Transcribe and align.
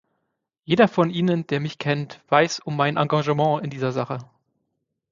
Jeder 0.63 0.87
von 0.87 1.11
Ihnen, 1.11 1.45
der 1.45 1.59
mich 1.59 1.77
kennt, 1.77 2.21
weiß 2.29 2.57
um 2.61 2.75
mein 2.75 2.97
Engagement 2.97 3.63
in 3.63 3.69
dieser 3.69 3.91
Sache. 3.91 4.17